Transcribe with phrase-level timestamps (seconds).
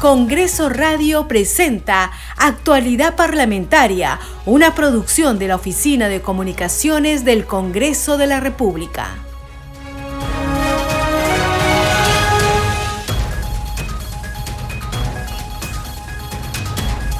[0.00, 8.26] Congreso Radio presenta Actualidad Parlamentaria, una producción de la Oficina de Comunicaciones del Congreso de
[8.26, 9.08] la República.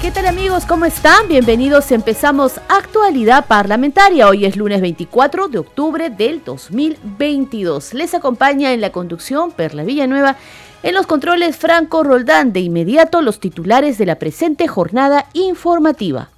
[0.02, 0.66] ¿Qué tal amigos?
[0.66, 1.29] ¿Cómo están?
[1.29, 1.90] Bienvenidos.
[1.90, 4.29] Empezamos Actualidad Parlamentaria.
[4.29, 7.95] Hoy es lunes 24 de octubre del 2022.
[7.95, 10.36] Les acompaña en la conducción Perla Villanueva
[10.82, 16.30] en los controles Franco Roldán, de inmediato los titulares de la presente jornada informativa.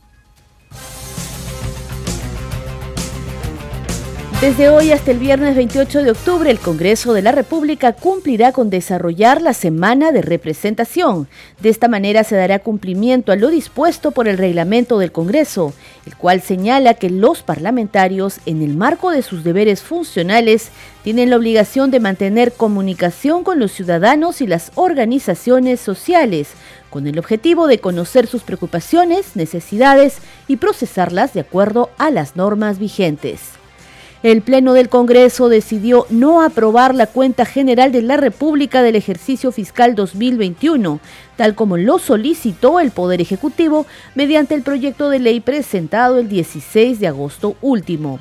[4.41, 8.71] Desde hoy hasta el viernes 28 de octubre, el Congreso de la República cumplirá con
[8.71, 11.27] desarrollar la semana de representación.
[11.59, 15.75] De esta manera se dará cumplimiento a lo dispuesto por el reglamento del Congreso,
[16.07, 20.69] el cual señala que los parlamentarios, en el marco de sus deberes funcionales,
[21.03, 26.51] tienen la obligación de mantener comunicación con los ciudadanos y las organizaciones sociales,
[26.91, 32.79] con el objetivo de conocer sus preocupaciones, necesidades y procesarlas de acuerdo a las normas
[32.79, 33.58] vigentes.
[34.23, 39.53] El Pleno del Congreso decidió no aprobar la cuenta general de la República del ejercicio
[39.53, 40.99] fiscal 2021,
[41.37, 46.99] tal como lo solicitó el Poder Ejecutivo mediante el proyecto de ley presentado el 16
[46.99, 48.19] de agosto último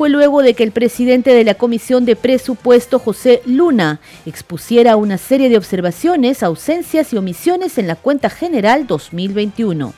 [0.00, 5.18] fue luego de que el presidente de la Comisión de Presupuesto, José Luna, expusiera una
[5.18, 9.92] serie de observaciones, ausencias y omisiones en la cuenta general 2021.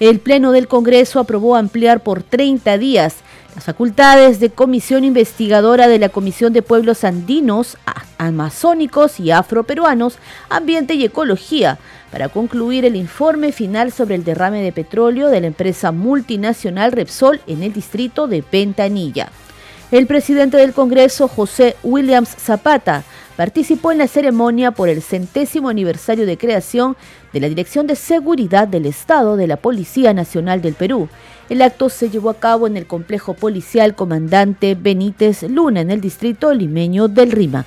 [0.00, 3.16] El Pleno del Congreso aprobó ampliar por 30 días
[3.64, 7.76] facultades de comisión investigadora de la Comisión de Pueblos Andinos,
[8.18, 11.78] Amazónicos y Afroperuanos, Ambiente y Ecología,
[12.10, 17.40] para concluir el informe final sobre el derrame de petróleo de la empresa multinacional Repsol
[17.46, 19.28] en el distrito de Ventanilla.
[19.90, 23.04] El presidente del Congreso, José Williams Zapata,
[23.36, 26.96] participó en la ceremonia por el centésimo aniversario de creación
[27.32, 31.08] de la Dirección de Seguridad del Estado de la Policía Nacional del Perú
[31.48, 36.00] el acto se llevó a cabo en el complejo policial Comandante Benítez Luna, en el
[36.00, 37.66] distrito limeño del Rímac.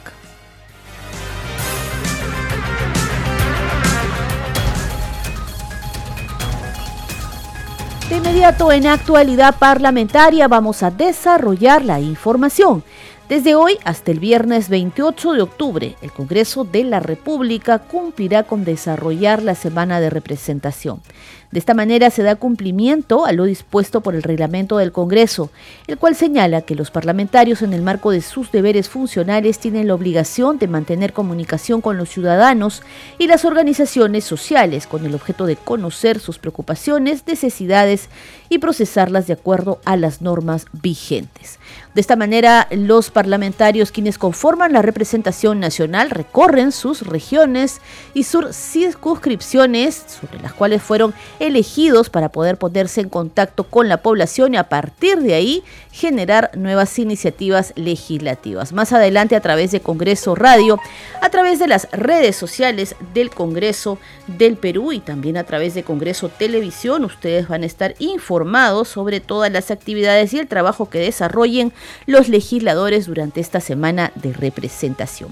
[8.10, 12.84] De inmediato en actualidad parlamentaria vamos a desarrollar la información.
[13.30, 18.66] Desde hoy hasta el viernes 28 de octubre, el Congreso de la República cumplirá con
[18.66, 21.02] desarrollar la semana de representación.
[21.52, 25.52] De esta manera se da cumplimiento a lo dispuesto por el reglamento del Congreso,
[25.88, 29.96] el cual señala que los parlamentarios en el marco de sus deberes funcionales tienen la
[29.96, 32.84] obligación de mantener comunicación con los ciudadanos
[33.20, 38.08] y las organizaciones sociales con el objeto de conocer sus preocupaciones, necesidades
[38.48, 41.60] y procesarlas de acuerdo a las normas vigentes.
[41.94, 47.82] De esta manera, los parlamentarios quienes conforman la representación nacional recorren sus regiones
[48.14, 53.98] y sus circunscripciones, sobre las cuales fueron elegidos para poder ponerse en contacto con la
[53.98, 58.74] población y a partir de ahí generar nuevas iniciativas legislativas.
[58.74, 60.80] Más adelante a través de Congreso Radio,
[61.20, 63.98] a través de las redes sociales del Congreso
[64.28, 69.20] del Perú y también a través de Congreso Televisión, ustedes van a estar informados sobre
[69.20, 71.74] todas las actividades y el trabajo que desarrollen
[72.06, 75.30] los legisladores durante esta semana de representación.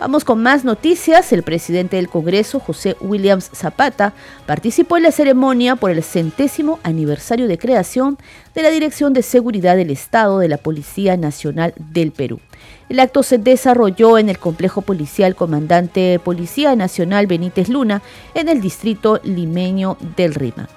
[0.00, 1.30] Vamos con más noticias.
[1.30, 4.14] El presidente del Congreso, José Williams Zapata,
[4.46, 8.16] participó en la ceremonia por el centésimo aniversario de creación
[8.54, 12.40] de la Dirección de Seguridad del Estado de la Policía Nacional del Perú.
[12.88, 18.00] El acto se desarrolló en el complejo policial Comandante Policía Nacional Benítez Luna,
[18.32, 20.70] en el distrito limeño del Rima.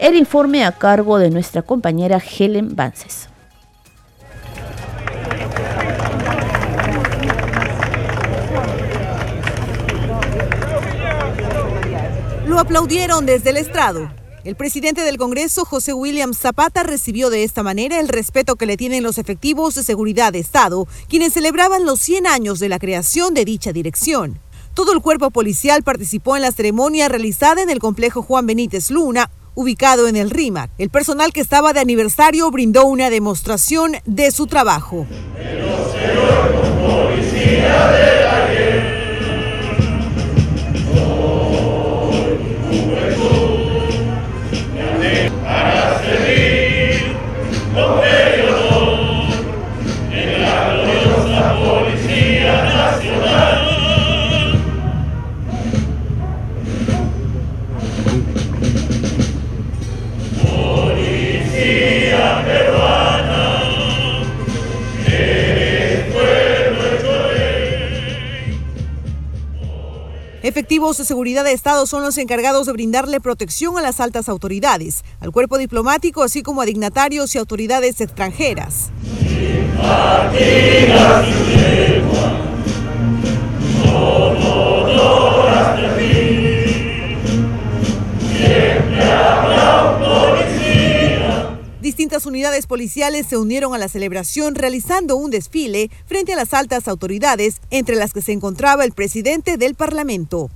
[0.00, 3.28] El informe a cargo de nuestra compañera Helen Vances.
[12.58, 14.10] Aplaudieron desde el estrado.
[14.42, 18.78] El presidente del Congreso, José William Zapata, recibió de esta manera el respeto que le
[18.78, 23.34] tienen los efectivos de seguridad de Estado, quienes celebraban los 100 años de la creación
[23.34, 24.40] de dicha dirección.
[24.72, 29.30] Todo el cuerpo policial participó en la ceremonia realizada en el complejo Juan Benítez Luna,
[29.54, 30.70] ubicado en el RIMAC.
[30.78, 35.06] El personal que estaba de aniversario brindó una demostración de su trabajo.
[70.56, 75.04] Efectivos de seguridad de Estado son los encargados de brindarle protección a las altas autoridades,
[75.20, 78.90] al cuerpo diplomático, así como a dignatarios y autoridades extranjeras.
[92.16, 96.88] Distintas unidades policiales se unieron a la celebración realizando un desfile frente a las altas
[96.88, 100.48] autoridades, entre las que se encontraba el presidente del Parlamento.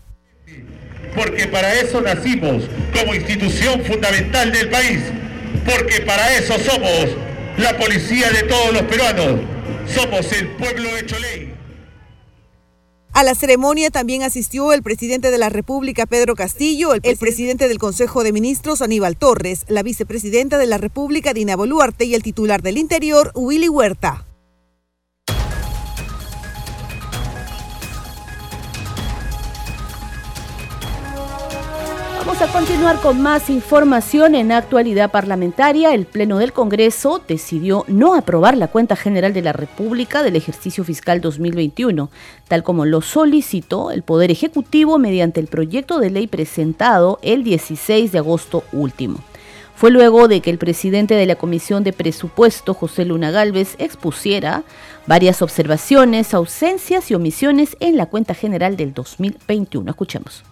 [1.14, 2.64] Porque para eso nacimos
[2.98, 5.00] como institución fundamental del país,
[5.66, 7.14] porque para eso somos
[7.58, 9.40] la policía de todos los peruanos,
[9.86, 11.49] somos el pueblo hecho ley.
[13.12, 17.78] A la ceremonia también asistió el presidente de la República, Pedro Castillo, el, presidente del
[17.78, 22.62] Consejo de Ministros, Aníbal Torres, la vicepresidenta de la República, Dina Boluarte, y el titular
[22.62, 24.29] del Interior, Willy Huerta.
[32.30, 35.92] Vamos a continuar con más información en actualidad parlamentaria.
[35.92, 40.84] El Pleno del Congreso decidió no aprobar la cuenta general de la República del ejercicio
[40.84, 42.08] fiscal 2021,
[42.46, 48.12] tal como lo solicitó el Poder Ejecutivo mediante el proyecto de ley presentado el 16
[48.12, 49.18] de agosto último.
[49.74, 54.62] Fue luego de que el presidente de la Comisión de Presupuesto, José Luna Galvez, expusiera
[55.08, 59.90] varias observaciones, ausencias y omisiones en la cuenta general del 2021.
[59.90, 60.44] Escuchemos.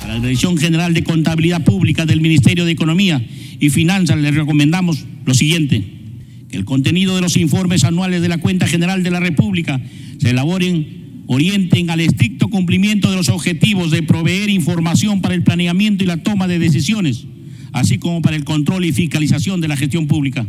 [0.00, 3.24] A la Dirección General de Contabilidad Pública del Ministerio de Economía
[3.58, 5.84] y Finanzas le recomendamos lo siguiente,
[6.48, 9.80] que el contenido de los informes anuales de la Cuenta General de la República
[10.18, 16.04] se elaboren, orienten al estricto cumplimiento de los objetivos de proveer información para el planeamiento
[16.04, 17.26] y la toma de decisiones,
[17.72, 20.46] así como para el control y fiscalización de la gestión pública.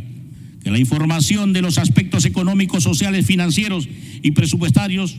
[0.63, 3.87] Que la información de los aspectos económicos, sociales, financieros
[4.21, 5.17] y presupuestarios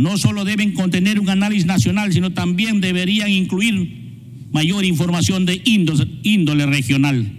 [0.00, 6.66] no solo deben contener un análisis nacional, sino también deberían incluir mayor información de índole
[6.66, 7.30] regional.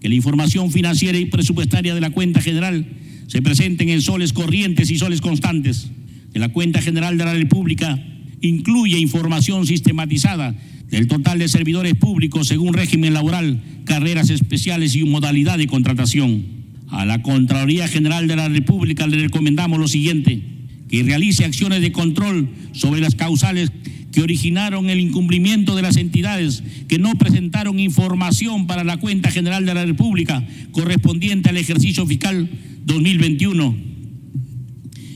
[0.00, 2.86] Que la información financiera y presupuestaria de la cuenta general
[3.28, 5.90] se presenten en soles corrientes y soles constantes.
[6.32, 8.04] Que la cuenta general de la República
[8.40, 10.56] incluya información sistematizada
[10.90, 16.62] del total de servidores públicos según régimen laboral, carreras especiales y modalidad de contratación.
[16.88, 20.52] A la Contraloría General de la República le recomendamos lo siguiente
[20.92, 23.72] que realice acciones de control sobre las causales
[24.12, 29.64] que originaron el incumplimiento de las entidades que no presentaron información para la cuenta general
[29.64, 32.50] de la República correspondiente al ejercicio fiscal
[32.84, 33.74] 2021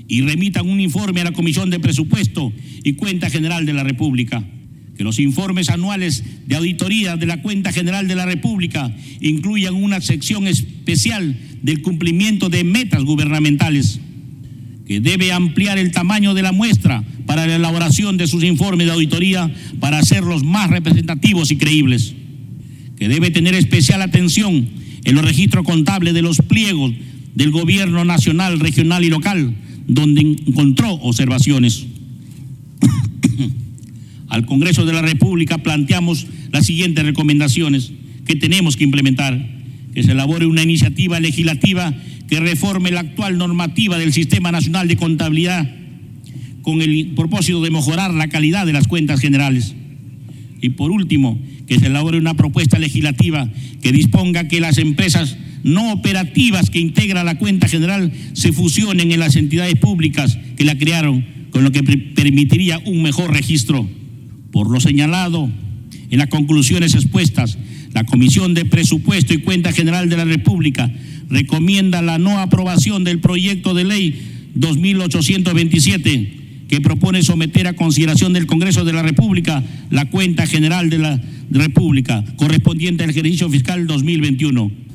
[0.09, 4.43] y remitan un informe a la Comisión de Presupuesto y Cuenta General de la República.
[4.97, 10.01] Que los informes anuales de auditoría de la Cuenta General de la República incluyan una
[10.01, 14.01] sección especial del cumplimiento de metas gubernamentales
[14.87, 18.93] que debe ampliar el tamaño de la muestra para la elaboración de sus informes de
[18.93, 22.15] auditoría para hacerlos más representativos y creíbles,
[22.97, 24.69] que debe tener especial atención
[25.05, 26.93] en los registros contables de los pliegos
[27.35, 29.55] del gobierno nacional, regional y local,
[29.89, 31.87] donde encontró observaciones.
[34.29, 37.93] Al Congreso de la República planteamos las siguientes recomendaciones
[38.25, 39.56] que tenemos que implementar,
[39.97, 41.91] que se elabore una iniciativa legislativa
[42.29, 45.75] que reforme la actual normativa del Sistema Nacional de Contabilidad
[46.61, 49.75] con el propósito de mejorar la calidad de las cuentas generales.
[50.61, 53.49] Y por último, que se elabore una propuesta legislativa
[53.81, 59.21] que disponga que las empresas no operativas que integran la cuenta general se fusionen en
[59.21, 63.89] las entidades públicas que la crearon, con lo que permitiría un mejor registro.
[64.53, 65.49] Por lo señalado
[66.11, 67.57] en las conclusiones expuestas,
[67.97, 70.93] la Comisión de Presupuesto y Cuenta General de la República
[71.31, 76.33] recomienda la no aprobación del proyecto de ley 2827
[76.69, 81.19] que propone someter a consideración del Congreso de la República la cuenta general de la
[81.51, 84.86] República correspondiente al ejercicio fiscal 2021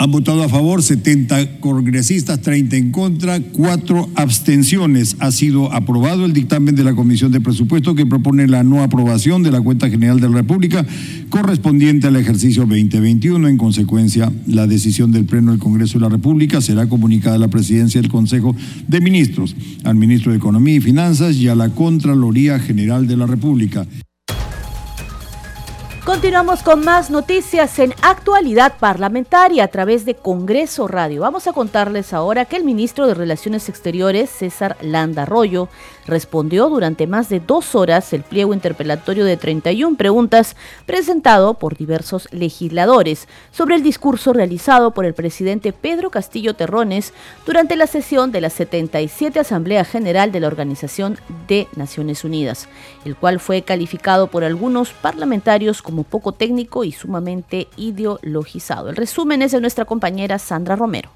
[0.00, 5.16] han votado a favor 70 congresistas, 30 en contra, 4 abstenciones.
[5.18, 9.42] Ha sido aprobado el dictamen de la Comisión de Presupuesto que propone la no aprobación
[9.42, 10.86] de la cuenta general de la República
[11.28, 13.46] correspondiente al ejercicio 2021.
[13.46, 17.48] En consecuencia, la decisión del Pleno del Congreso de la República será comunicada a la
[17.48, 18.56] Presidencia del Consejo
[18.88, 19.54] de Ministros,
[19.84, 23.86] al Ministro de Economía y Finanzas y a la Contraloría General de la República.
[26.10, 31.20] Continuamos con más noticias en actualidad parlamentaria a través de Congreso Radio.
[31.20, 35.68] Vamos a contarles ahora que el ministro de Relaciones Exteriores, César Landa Arroyo,
[36.06, 42.28] respondió durante más de dos horas el pliego interpelatorio de 31 preguntas presentado por diversos
[42.32, 47.14] legisladores sobre el discurso realizado por el presidente Pedro Castillo Terrones
[47.46, 52.68] durante la sesión de la 77 Asamblea General de la Organización de Naciones Unidas,
[53.04, 58.90] el cual fue calificado por algunos parlamentarios como poco técnico y sumamente ideologizado.
[58.90, 61.10] El resumen es de nuestra compañera Sandra Romero.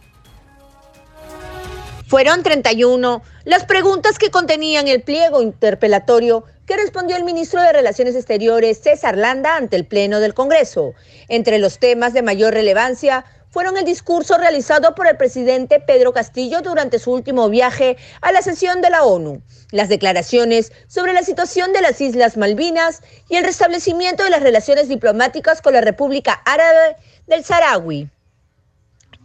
[2.06, 8.14] Fueron 31 las preguntas que contenían el pliego interpelatorio que respondió el ministro de Relaciones
[8.14, 10.94] Exteriores César Landa ante el Pleno del Congreso.
[11.28, 16.60] Entre los temas de mayor relevancia fueron el discurso realizado por el presidente Pedro Castillo
[16.60, 21.72] durante su último viaje a la sesión de la ONU, las declaraciones sobre la situación
[21.72, 26.96] de las Islas Malvinas y el restablecimiento de las relaciones diplomáticas con la República Árabe
[27.28, 28.10] del Saharaui.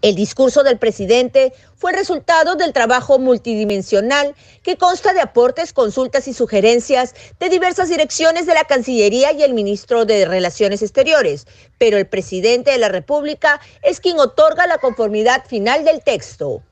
[0.01, 6.34] El discurso del presidente fue resultado del trabajo multidimensional que consta de aportes, consultas y
[6.34, 12.08] sugerencias de diversas direcciones de la Cancillería y el ministro de Relaciones Exteriores, pero el
[12.08, 16.63] presidente de la República es quien otorga la conformidad final del texto.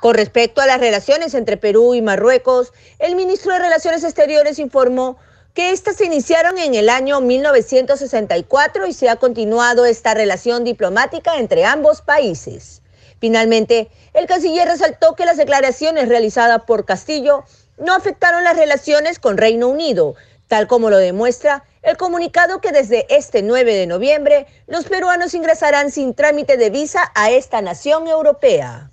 [0.00, 5.16] Con respecto a las relaciones entre Perú y Marruecos, el ministro de Relaciones Exteriores informó
[5.56, 11.38] que éstas se iniciaron en el año 1964 y se ha continuado esta relación diplomática
[11.38, 12.82] entre ambos países.
[13.20, 17.44] Finalmente, el canciller resaltó que las declaraciones realizadas por Castillo
[17.78, 20.14] no afectaron las relaciones con Reino Unido,
[20.46, 25.90] tal como lo demuestra el comunicado que desde este 9 de noviembre los peruanos ingresarán
[25.90, 28.90] sin trámite de visa a esta nación europea.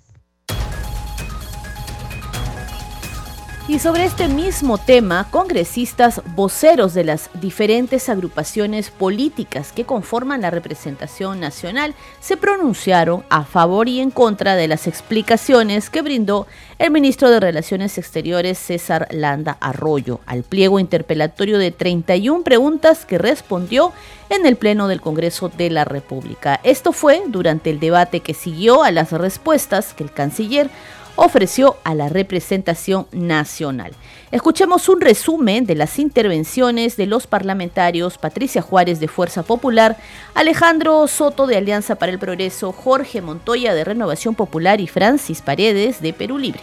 [3.66, 10.50] Y sobre este mismo tema, congresistas voceros de las diferentes agrupaciones políticas que conforman la
[10.50, 16.46] representación nacional se pronunciaron a favor y en contra de las explicaciones que brindó
[16.78, 23.16] el ministro de Relaciones Exteriores César Landa Arroyo al pliego interpelatorio de 31 preguntas que
[23.16, 23.94] respondió
[24.28, 26.60] en el Pleno del Congreso de la República.
[26.64, 30.68] Esto fue durante el debate que siguió a las respuestas que el canciller
[31.16, 33.92] ofreció a la representación nacional.
[34.30, 39.96] Escuchemos un resumen de las intervenciones de los parlamentarios Patricia Juárez de Fuerza Popular,
[40.34, 46.00] Alejandro Soto de Alianza para el Progreso, Jorge Montoya de Renovación Popular y Francis Paredes
[46.00, 46.60] de Perú Libre.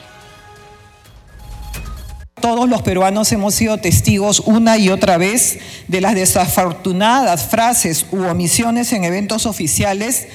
[2.42, 8.24] Todos los peruanos hemos sido testigos una y otra vez de las desafortunadas frases u
[8.24, 10.28] omisiones en eventos oficiales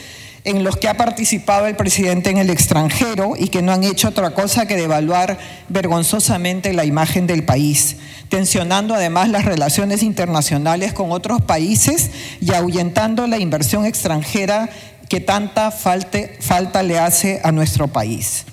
[0.46, 4.08] en los que ha participado el presidente en el extranjero y que no han hecho
[4.08, 5.38] otra cosa que devaluar
[5.68, 7.96] vergonzosamente la imagen del país,
[8.28, 12.10] tensionando además las relaciones internacionales con otros países
[12.40, 14.70] y ahuyentando la inversión extranjera
[15.08, 18.44] que tanta falta le hace a nuestro país.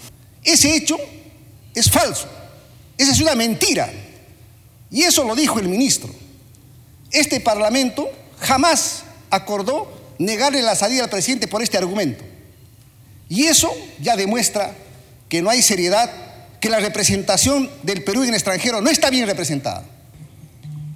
[0.44, 0.98] Ese hecho
[1.76, 2.28] es falso,
[2.98, 3.90] esa es una mentira.
[4.90, 6.10] Y eso lo dijo el ministro.
[7.12, 8.10] Este Parlamento
[8.40, 12.24] jamás acordó negarle la salida al presidente por este argumento.
[13.30, 14.74] Y eso ya demuestra
[15.30, 16.10] que no hay seriedad,
[16.60, 19.86] que la representación del Perú en el extranjero no está bien representada.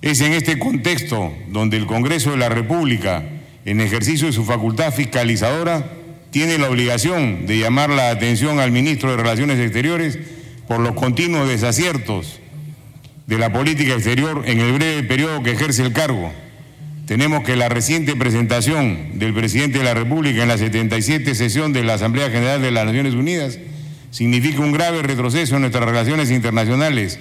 [0.02, 3.24] Es en este contexto donde el Congreso de la República,
[3.66, 5.92] en ejercicio de su facultad fiscalizadora,
[6.32, 10.20] tiene la obligación de llamar la atención al ministro de Relaciones Exteriores
[10.68, 12.40] por los continuos desaciertos
[13.26, 16.32] de la política exterior en el breve periodo que ejerce el cargo
[17.08, 21.82] tenemos que la reciente presentación del presidente de la República en la 77 sesión de
[21.84, 23.58] la Asamblea General de las Naciones Unidas
[24.12, 27.18] significa un grave retroceso en nuestras relaciones internacionales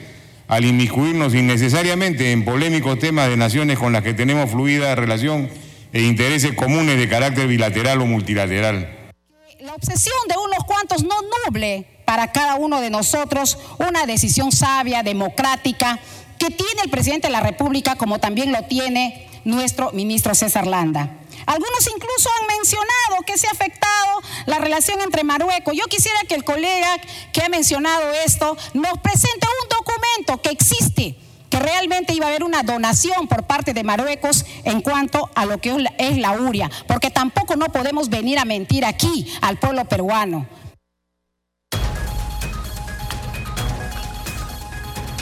[0.49, 5.49] al inmiscuirnos innecesariamente en polémicos temas de naciones con las que tenemos fluida relación
[5.93, 9.13] e intereses comunes de carácter bilateral o multilateral.
[9.61, 11.15] La obsesión de unos cuantos no
[11.47, 16.01] nuble para cada uno de nosotros una decisión sabia, democrática,
[16.39, 21.09] que tiene el presidente de la República como también lo tiene nuestro ministro César Landa.
[21.47, 25.75] Algunos incluso han mencionado que se ha afectado la relación entre Marruecos.
[25.77, 26.89] Yo quisiera que el colega
[27.33, 31.17] que ha mencionado esto nos presente un documento que existe,
[31.49, 35.59] que realmente iba a haber una donación por parte de Marruecos en cuanto a lo
[35.59, 40.47] que es la URIA, porque tampoco no podemos venir a mentir aquí al pueblo peruano.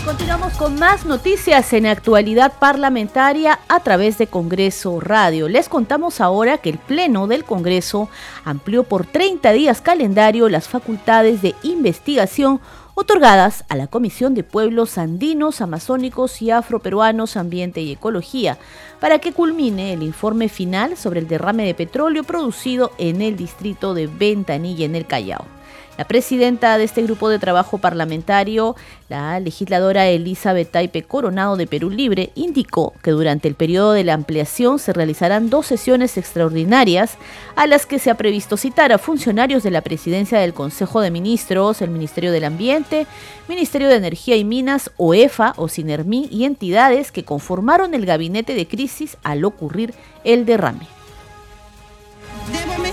[0.04, 5.48] Continuamos con más noticias en actualidad parlamentaria a través de Congreso Radio.
[5.48, 8.10] Les contamos ahora que el Pleno del Congreso
[8.44, 12.60] amplió por 30 días calendario las facultades de investigación
[12.92, 18.58] otorgadas a la Comisión de Pueblos Andinos, Amazónicos y Afroperuanos Ambiente y Ecología,
[19.00, 23.94] para que culmine el informe final sobre el derrame de petróleo producido en el distrito
[23.94, 25.53] de Ventanilla en el Callao.
[25.96, 28.74] La presidenta de este grupo de trabajo parlamentario,
[29.08, 34.14] la legisladora Elizabeth Taipe Coronado de Perú Libre, indicó que durante el periodo de la
[34.14, 37.16] ampliación se realizarán dos sesiones extraordinarias
[37.54, 41.12] a las que se ha previsto citar a funcionarios de la presidencia del Consejo de
[41.12, 43.06] Ministros, el Ministerio del Ambiente,
[43.48, 48.66] Ministerio de Energía y Minas, OEFA o SINERMI y entidades que conformaron el gabinete de
[48.66, 50.88] crisis al ocurrir el derrame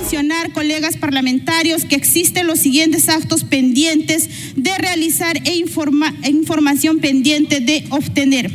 [0.01, 7.60] mencionar, colegas parlamentarios, que existen los siguientes actos pendientes de realizar e, e información pendiente
[7.60, 8.51] de obtener.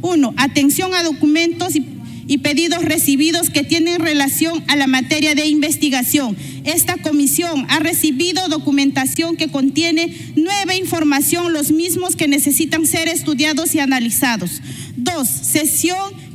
[0.00, 1.84] Uno, atención a documentos y,
[2.26, 6.34] y pedidos recibidos que tienen relación a la materia de investigación.
[6.64, 13.74] Esta comisión ha recibido documentación que contiene nueva información, los mismos que necesitan ser estudiados
[13.74, 14.62] y analizados.
[14.96, 16.30] Dos, sesión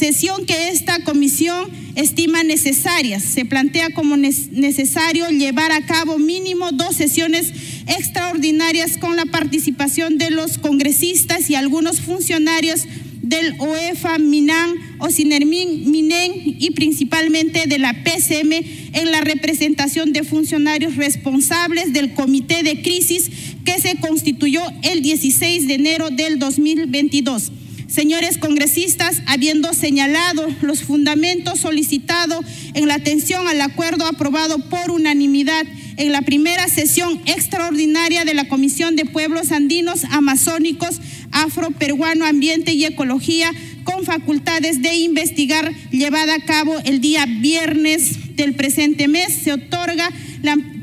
[0.00, 3.20] sesión que esta comisión estima necesaria.
[3.20, 7.52] Se plantea como necesario llevar a cabo mínimo dos sesiones
[7.86, 12.86] extraordinarias con la participación de los congresistas y algunos funcionarios
[13.22, 18.52] del OEFA, MINAN, OSINERMIN, MINEN y principalmente de la PCM
[18.92, 23.30] en la representación de funcionarios responsables del Comité de Crisis
[23.64, 27.52] que se constituyó el 16 de enero del 2022.
[27.90, 32.44] Señores congresistas, habiendo señalado los fundamentos solicitados
[32.74, 35.66] en la atención al acuerdo aprobado por unanimidad
[35.96, 41.00] en la primera sesión extraordinaria de la Comisión de Pueblos Andinos, Amazónicos,
[41.32, 48.54] Afro-Peruano, Ambiente y Ecología, con facultades de investigar llevada a cabo el día viernes del
[48.54, 50.08] presente mes, se otorga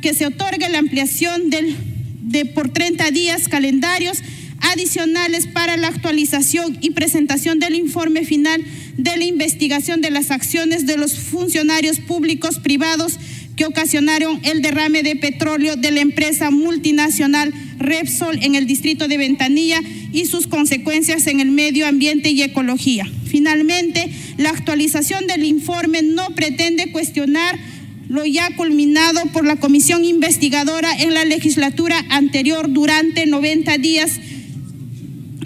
[0.01, 4.21] que se otorgue la ampliación de por 30 días calendarios
[4.71, 8.63] adicionales para la actualización y presentación del informe final
[8.97, 13.17] de la investigación de las acciones de los funcionarios públicos privados
[13.55, 19.17] que ocasionaron el derrame de petróleo de la empresa multinacional Repsol en el distrito de
[19.17, 19.81] Ventanilla
[20.13, 23.07] y sus consecuencias en el medio ambiente y ecología.
[23.25, 27.57] Finalmente, la actualización del informe no pretende cuestionar
[28.09, 34.19] lo ya culminado por la comisión investigadora en la legislatura anterior durante 90 días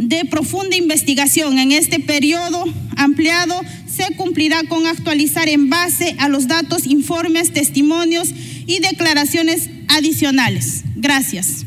[0.02, 2.64] de profunda investigación en este periodo
[2.98, 3.56] ampliado
[3.88, 8.34] se cumplirá con actualizar en base a los datos, informes, testimonios
[8.66, 10.84] y declaraciones adicionales.
[10.96, 11.66] Gracias.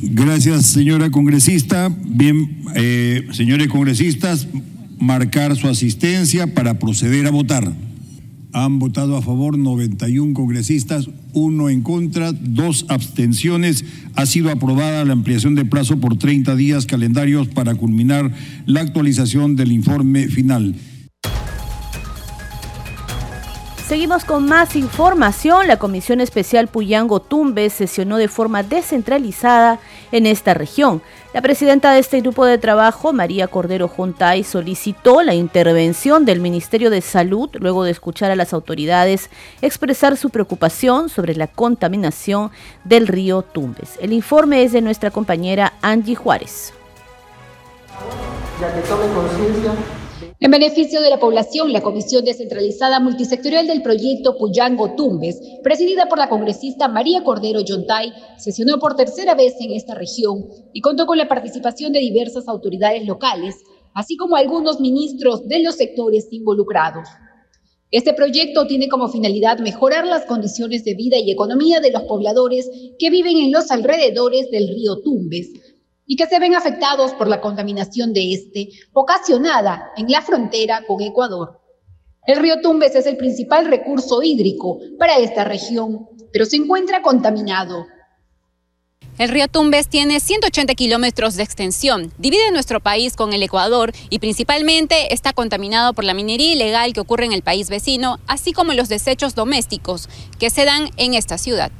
[0.00, 1.88] Gracias, señora congresista.
[2.04, 4.48] Bien, eh, señores congresistas,
[4.98, 7.72] marcar su asistencia para proceder a votar.
[8.54, 13.84] Han votado a favor 91 congresistas, uno en contra, dos abstenciones.
[14.14, 18.30] Ha sido aprobada la ampliación de plazo por 30 días calendarios para culminar
[18.66, 20.74] la actualización del informe final.
[23.88, 25.66] Seguimos con más información.
[25.66, 29.80] La Comisión Especial Puyango Tumbes sesionó de forma descentralizada
[30.12, 31.02] en esta región.
[31.34, 36.90] La presidenta de este grupo de trabajo, María Cordero Juntay, solicitó la intervención del Ministerio
[36.90, 39.30] de Salud luego de escuchar a las autoridades
[39.62, 42.50] expresar su preocupación sobre la contaminación
[42.84, 43.98] del río Tumbes.
[44.00, 46.72] El informe es de nuestra compañera Angie Juárez.
[50.42, 56.18] En beneficio de la población, la Comisión Descentralizada Multisectorial del Proyecto Puyango Tumbes, presidida por
[56.18, 61.16] la congresista María Cordero Yontay, sesionó por tercera vez en esta región y contó con
[61.16, 63.54] la participación de diversas autoridades locales,
[63.94, 67.08] así como algunos ministros de los sectores involucrados.
[67.92, 72.68] Este proyecto tiene como finalidad mejorar las condiciones de vida y economía de los pobladores
[72.98, 75.71] que viven en los alrededores del río Tumbes,
[76.12, 81.00] y que se ven afectados por la contaminación de este, ocasionada en la frontera con
[81.00, 81.58] Ecuador.
[82.26, 87.86] El río Tumbes es el principal recurso hídrico para esta región, pero se encuentra contaminado.
[89.16, 94.18] El río Tumbes tiene 180 kilómetros de extensión, divide nuestro país con el Ecuador y
[94.18, 98.74] principalmente está contaminado por la minería ilegal que ocurre en el país vecino, así como
[98.74, 101.72] los desechos domésticos que se dan en esta ciudad.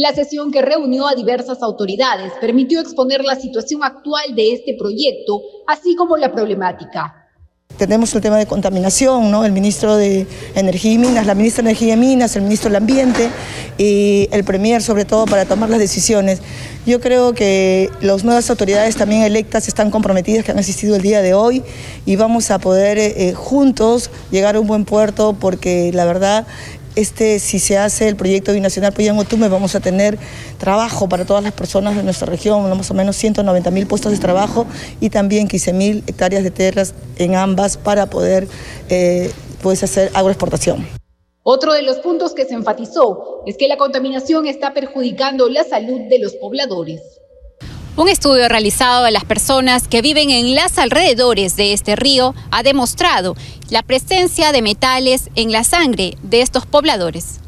[0.00, 5.42] La sesión que reunió a diversas autoridades permitió exponer la situación actual de este proyecto,
[5.66, 7.26] así como la problemática.
[7.76, 9.44] Tenemos el tema de contaminación, ¿no?
[9.44, 12.76] el ministro de Energía y Minas, la ministra de Energía y Minas, el ministro del
[12.76, 13.28] Ambiente
[13.76, 16.42] y el Premier sobre todo para tomar las decisiones.
[16.86, 21.22] Yo creo que las nuevas autoridades también electas están comprometidas, que han asistido el día
[21.22, 21.62] de hoy
[22.06, 26.46] y vamos a poder eh, juntos llegar a un buen puerto porque la verdad
[26.96, 30.18] este, si se hace el proyecto binacional Puyango-Tumbes, vamos a tener
[30.58, 34.18] trabajo para todas las personas de nuestra región, más o menos 190 mil puestos de
[34.18, 34.66] trabajo
[35.00, 38.48] y también 15 mil hectáreas de tierras en ambas para poder
[38.88, 39.30] eh,
[39.62, 40.86] pues hacer agroexportación.
[41.42, 46.02] Otro de los puntos que se enfatizó es que la contaminación está perjudicando la salud
[46.08, 47.00] de los pobladores.
[47.98, 52.62] Un estudio realizado a las personas que viven en las alrededores de este río ha
[52.62, 53.34] demostrado
[53.70, 57.40] la presencia de metales en la sangre de estos pobladores.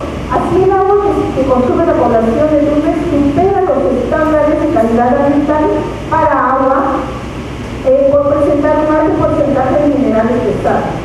[0.00, 1.04] Así el agua
[1.36, 5.64] que, consume la población de Tumbes supera los estándares de calidad ambiental
[6.08, 6.96] para agua
[7.86, 10.96] eh, por presentar un alto porcentaje de minerales pesados.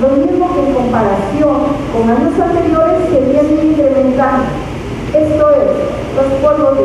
[0.00, 4.46] Lo mismo que en comparación con años anteriores se viene incrementando.
[5.14, 6.84] Esto es, los polvos de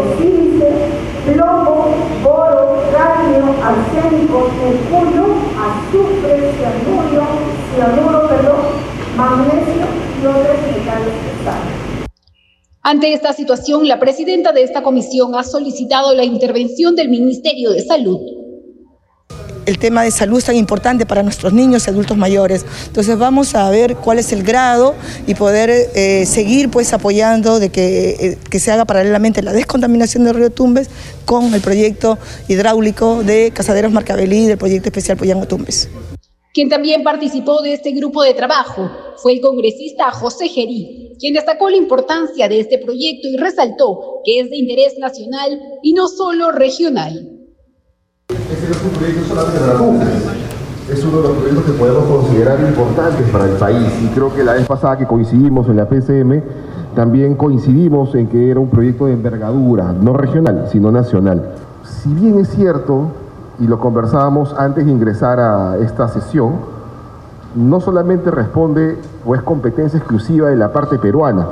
[1.40, 5.26] plomo, boro, cadmio, arsénico, mercurio,
[5.68, 7.28] azufre, cianuro,
[7.76, 8.66] cianuro, perdón,
[9.16, 9.86] magnesio
[10.22, 11.90] y otros metales pesados.
[12.82, 17.82] Ante esta situación, la presidenta de esta comisión ha solicitado la intervención del Ministerio de
[17.82, 18.39] Salud
[19.70, 22.66] el tema de salud es tan importante para nuestros niños y adultos mayores.
[22.88, 24.96] Entonces vamos a ver cuál es el grado
[25.28, 30.24] y poder eh, seguir pues apoyando de que, eh, que, se haga paralelamente la descontaminación
[30.24, 30.90] del río Tumbes
[31.26, 35.88] con el proyecto hidráulico de Casaderos Marcabelí del proyecto especial Poyango Tumbes.
[36.52, 41.70] Quien también participó de este grupo de trabajo fue el congresista José Gerí, quien destacó
[41.70, 46.52] la importancia de este proyecto y resaltó que es de interés nacional y no solo
[46.52, 47.39] regional.
[48.30, 52.60] Este es un proyecto solamente para la es uno de los proyectos que podemos considerar
[52.60, 53.92] importantes para el país.
[54.04, 56.44] Y creo que la vez pasada que coincidimos en la PCM,
[56.96, 61.54] también coincidimos en que era un proyecto de envergadura, no regional, sino nacional.
[61.84, 63.08] Si bien es cierto,
[63.60, 66.54] y lo conversábamos antes de ingresar a esta sesión,
[67.56, 71.48] no solamente responde o es competencia exclusiva de la parte peruana,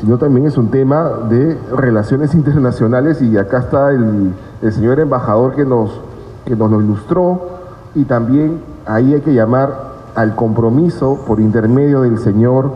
[0.00, 4.32] sino también es un tema de relaciones internacionales y acá está el,
[4.72, 6.00] señor embajador que nos,
[6.44, 7.48] que nos lo ilustró
[7.94, 12.72] y también ahí hay que llamar al compromiso por intermedio del señor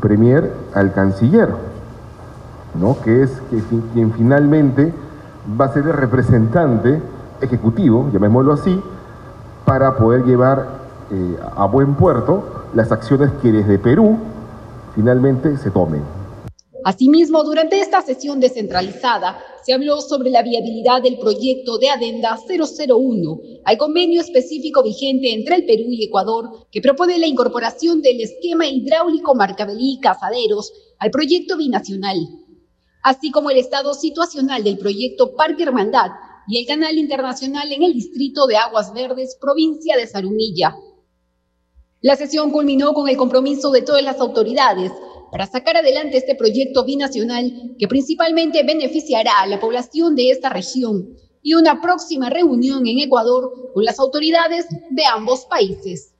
[0.00, 1.48] Premier al canciller,
[2.78, 2.96] ¿no?
[3.02, 3.42] que es
[3.92, 4.92] quien finalmente
[5.58, 7.00] va a ser el representante
[7.40, 8.82] ejecutivo, llamémoslo así,
[9.64, 10.66] para poder llevar
[11.10, 14.18] eh, a buen puerto las acciones que desde Perú
[14.94, 16.23] finalmente se tomen.
[16.84, 23.40] Asimismo, durante esta sesión descentralizada, se habló sobre la viabilidad del proyecto de Adenda 001
[23.64, 28.66] al convenio específico vigente entre el Perú y Ecuador que propone la incorporación del esquema
[28.66, 32.18] hidráulico Marcabelí Casaderos al proyecto binacional,
[33.02, 36.10] así como el estado situacional del proyecto Parque Hermandad
[36.46, 40.76] y el canal internacional en el distrito de Aguas Verdes, provincia de Zarumilla.
[42.02, 44.92] La sesión culminó con el compromiso de todas las autoridades
[45.34, 51.08] para sacar adelante este proyecto binacional que principalmente beneficiará a la población de esta región
[51.42, 56.14] y una próxima reunión en Ecuador con las autoridades de ambos países.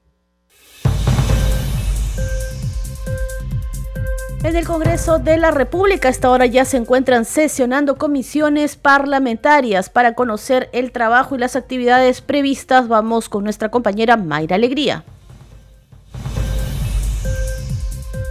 [4.43, 10.13] En el Congreso de la República hasta ahora ya se encuentran sesionando comisiones parlamentarias para
[10.13, 12.89] conocer el trabajo y las actividades previstas.
[12.89, 15.05] Vamos con nuestra compañera Mayra Alegría.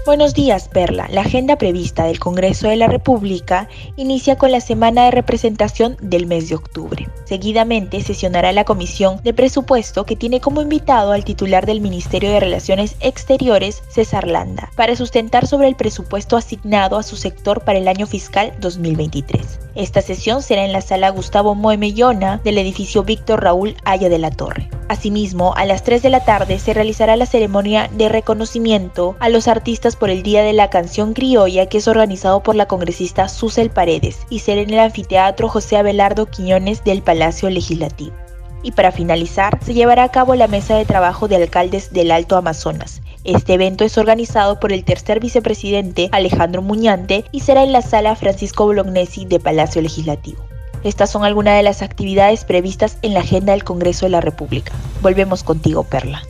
[0.07, 1.09] Buenos días, Perla.
[1.11, 6.27] La agenda prevista del Congreso de la República inicia con la semana de representación del
[6.27, 7.09] mes de octubre.
[7.25, 12.41] Seguidamente sesionará la Comisión de Presupuesto que tiene como invitado al titular del Ministerio de
[12.41, 17.89] Relaciones Exteriores, César Landa, para sustentar sobre el presupuesto asignado a su sector para el
[17.89, 19.59] año fiscal 2023.
[19.75, 24.31] Esta sesión será en la sala Gustavo Moemellona del edificio Víctor Raúl Haya de la
[24.31, 24.69] Torre.
[24.89, 29.49] Asimismo, a las 3 de la tarde se realizará la ceremonia de reconocimiento a los
[29.49, 33.71] artistas por el Día de la Canción Criolla que es organizado por la congresista Susel
[33.71, 38.15] Paredes y será en el anfiteatro José Abelardo Quiñones del Palacio Legislativo.
[38.63, 42.37] Y para finalizar, se llevará a cabo la mesa de trabajo de alcaldes del Alto
[42.37, 43.03] Amazonas.
[43.25, 48.17] Este evento es organizado por el tercer vicepresidente Alejandro Muñante y será en la sala
[48.17, 50.43] Francisco Bolognesi de Palacio Legislativo.
[50.83, 54.73] Estas son algunas de las actividades previstas en la agenda del Congreso de la República.
[55.01, 56.23] Volvemos contigo, Perla.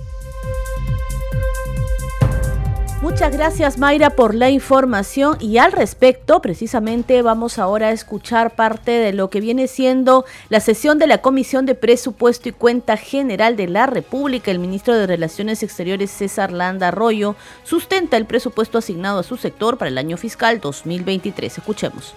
[3.05, 8.93] Muchas gracias Mayra por la información y al respecto precisamente vamos ahora a escuchar parte
[8.93, 13.57] de lo que viene siendo la sesión de la Comisión de Presupuesto y Cuenta General
[13.57, 14.51] de la República.
[14.51, 19.77] El ministro de Relaciones Exteriores César Landa Arroyo sustenta el presupuesto asignado a su sector
[19.77, 21.59] para el año fiscal 2023.
[21.59, 22.15] Escuchemos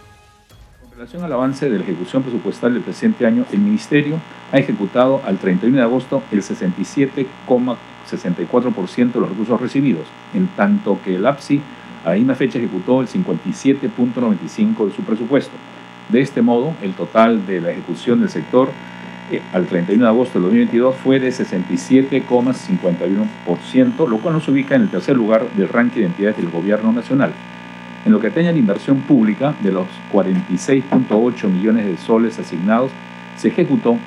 [0.86, 4.22] En relación al avance de la ejecución presupuestal del presente año, el Ministerio
[4.54, 6.42] ha ejecutado al 31 de agosto el
[8.08, 11.62] 67,64% de los recursos recibidos, en tanto que el APSI
[12.06, 15.56] a misma fecha ejecutó el 57.95% de su presupuesto.
[16.10, 18.70] De este modo, el total de la ejecución del sector
[19.30, 24.84] eh, al 31 de agosto del 2022 fue de 67,51%, lo cual nos ubica en
[24.84, 27.34] el tercer lugar del ranking de entidades del gobierno nacional.
[28.06, 32.92] En lo que atañe a la inversión pública, de los 46.8 millones de soles asignados,
[33.36, 33.98] se ejecutó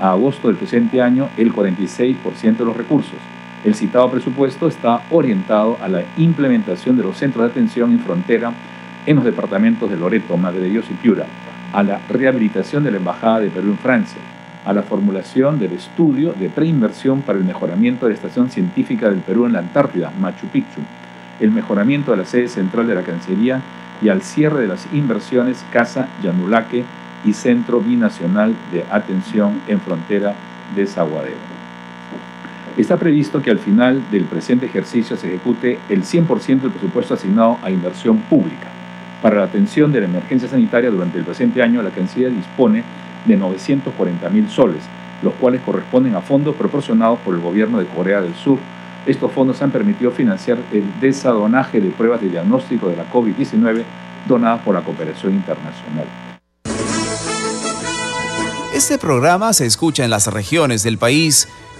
[0.00, 3.18] a agosto del presente año el 46% de los recursos.
[3.64, 8.52] El citado presupuesto está orientado a la implementación de los centros de atención en frontera
[9.06, 11.26] en los departamentos de Loreto, Madre de Dios y Piura,
[11.72, 14.20] a la rehabilitación de la Embajada de Perú en Francia,
[14.64, 19.20] a la formulación del estudio de preinversión para el mejoramiento de la Estación Científica del
[19.20, 20.80] Perú en la Antártida, Machu Picchu,
[21.38, 23.60] el mejoramiento de la sede central de la Cancillería
[24.02, 26.84] y al cierre de las inversiones Casa Yanulaque
[27.24, 30.34] y Centro Binacional de Atención en Frontera
[30.74, 31.51] de Zaguadero.
[32.76, 37.58] Está previsto que al final del presente ejercicio se ejecute el 100% del presupuesto asignado
[37.62, 38.68] a inversión pública.
[39.20, 42.82] Para la atención de la emergencia sanitaria durante el presente año, la Cancillería dispone
[43.26, 44.84] de 940 mil soles,
[45.22, 48.58] los cuales corresponden a fondos proporcionados por el gobierno de Corea del Sur.
[49.04, 53.82] Estos fondos han permitido financiar el desadonaje de pruebas de diagnóstico de la COVID-19
[54.26, 56.06] donadas por la cooperación internacional.
[58.74, 61.48] Este programa se escucha en las regiones del país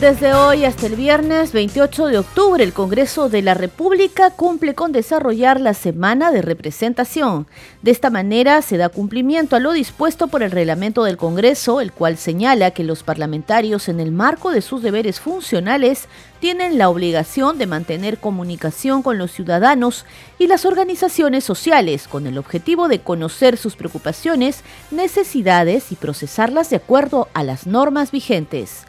[0.00, 4.90] Desde hoy hasta el viernes 28 de octubre, el Congreso de la República cumple con
[4.90, 7.46] desarrollar la semana de representación.
[7.80, 11.92] De esta manera se da cumplimiento a lo dispuesto por el reglamento del Congreso, el
[11.92, 16.08] cual señala que los parlamentarios en el marco de sus deberes funcionales
[16.40, 20.04] tienen la obligación de mantener comunicación con los ciudadanos
[20.38, 26.76] y las organizaciones sociales con el objetivo de conocer sus preocupaciones, necesidades y procesarlas de
[26.76, 28.84] acuerdo a las normas vigentes.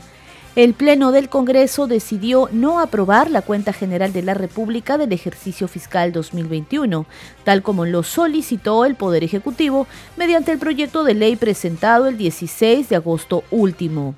[0.55, 5.67] El Pleno del Congreso decidió no aprobar la cuenta general de la República del ejercicio
[5.67, 7.05] fiscal 2021,
[7.43, 12.87] tal como lo solicitó el Poder Ejecutivo mediante el proyecto de ley presentado el 16
[12.87, 14.15] de agosto último.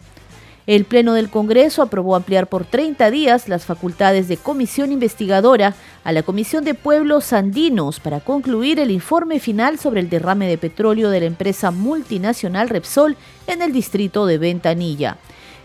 [0.67, 5.73] El Pleno del Congreso aprobó ampliar por 30 días las facultades de comisión investigadora
[6.03, 10.59] a la Comisión de Pueblos Andinos para concluir el informe final sobre el derrame de
[10.59, 15.17] petróleo de la empresa multinacional Repsol en el distrito de Ventanilla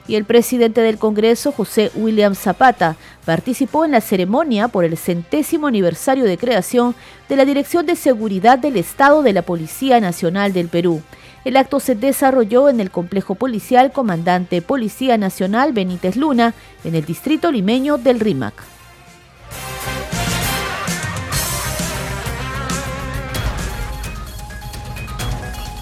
[0.09, 5.67] y el presidente del Congreso, José William Zapata, participó en la ceremonia por el centésimo
[5.67, 6.95] aniversario de creación
[7.29, 11.03] de la Dirección de Seguridad del Estado de la Policía Nacional del Perú.
[11.45, 17.05] El acto se desarrolló en el complejo policial Comandante Policía Nacional Benítez Luna, en el
[17.05, 18.55] distrito limeño del RIMAC.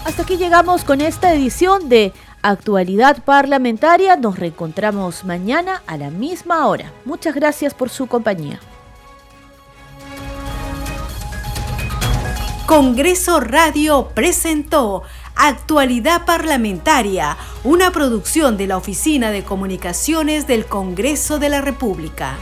[0.03, 2.11] Hasta aquí llegamos con esta edición de
[2.43, 4.15] Actualidad Parlamentaria.
[4.15, 6.91] Nos reencontramos mañana a la misma hora.
[7.05, 8.59] Muchas gracias por su compañía.
[12.65, 15.03] Congreso Radio presentó
[15.35, 22.37] Actualidad Parlamentaria, una producción de la Oficina de Comunicaciones del Congreso de la República.